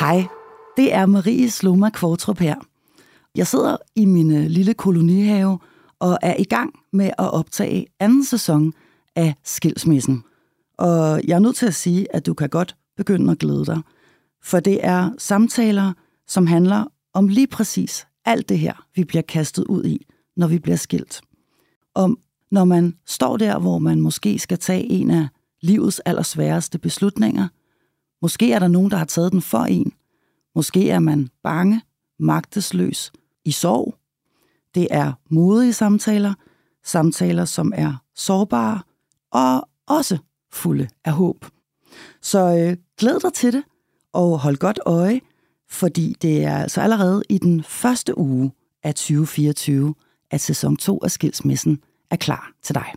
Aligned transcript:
Hej, 0.00 0.26
det 0.76 0.94
er 0.94 1.06
Marie 1.06 1.50
Sloma 1.50 1.90
Kvartrup 1.90 2.38
her. 2.38 2.54
Jeg 3.34 3.46
sidder 3.46 3.76
i 3.96 4.04
min 4.04 4.30
øh, 4.36 4.46
lille 4.46 4.74
kolonihave 4.74 5.58
og 5.98 6.18
er 6.22 6.36
i 6.38 6.44
gang 6.44 6.74
med 6.92 7.06
at 7.06 7.32
optage 7.32 7.86
anden 8.00 8.24
sæson 8.24 8.72
af 9.16 9.34
Skilsmissen. 9.44 10.24
Og 10.78 11.20
jeg 11.26 11.34
er 11.34 11.38
nødt 11.38 11.56
til 11.56 11.66
at 11.66 11.74
sige, 11.74 12.14
at 12.14 12.26
du 12.26 12.34
kan 12.34 12.48
godt 12.48 12.76
begynde 12.96 13.32
at 13.32 13.38
glæde 13.38 13.64
dig. 13.66 13.80
For 14.44 14.60
det 14.60 14.84
er 14.86 15.10
samtaler, 15.18 15.92
som 16.26 16.46
handler 16.46 16.84
om 17.14 17.28
lige 17.28 17.46
præcis 17.46 18.06
alt 18.24 18.48
det 18.48 18.58
her, 18.58 18.86
vi 18.94 19.04
bliver 19.04 19.22
kastet 19.22 19.64
ud 19.64 19.84
i, 19.84 20.06
når 20.36 20.46
vi 20.46 20.58
bliver 20.58 20.76
skilt. 20.76 21.20
Om 21.94 22.18
når 22.50 22.64
man 22.64 22.94
står 23.06 23.36
der, 23.36 23.58
hvor 23.58 23.78
man 23.78 24.00
måske 24.00 24.38
skal 24.38 24.58
tage 24.58 24.84
en 24.84 25.10
af 25.10 25.28
livets 25.60 26.00
allersværeste 26.00 26.78
beslutninger. 26.78 27.48
Måske 28.22 28.52
er 28.52 28.58
der 28.58 28.68
nogen, 28.68 28.90
der 28.90 28.96
har 28.96 29.04
taget 29.04 29.32
den 29.32 29.42
for 29.42 29.58
en. 29.58 29.92
Måske 30.54 30.90
er 30.90 30.98
man 30.98 31.28
bange, 31.42 31.82
magtesløs, 32.18 33.12
i 33.44 33.50
sorg. 33.50 33.94
Det 34.74 34.88
er 34.90 35.12
modige 35.30 35.72
samtaler, 35.72 36.34
samtaler, 36.84 37.44
som 37.44 37.72
er 37.76 37.94
sårbare 38.14 38.82
og 39.32 39.68
også 39.86 40.18
fulde 40.52 40.88
af 41.04 41.12
håb. 41.12 41.44
Så 42.22 42.38
øh, 42.38 42.76
glæd 42.98 43.20
dig 43.20 43.32
til 43.32 43.52
det, 43.52 43.62
og 44.12 44.38
hold 44.38 44.56
godt 44.56 44.80
øje, 44.86 45.20
fordi 45.68 46.16
det 46.22 46.44
er 46.44 46.58
altså 46.58 46.80
allerede 46.80 47.22
i 47.28 47.38
den 47.38 47.62
første 47.62 48.18
uge 48.18 48.52
af 48.82 48.94
2024, 48.94 49.94
at 50.30 50.40
sæson 50.40 50.76
2 50.76 50.98
af 51.04 51.10
Skilsmissen 51.10 51.82
er 52.10 52.16
klar 52.16 52.52
til 52.62 52.74
dig. 52.74 52.92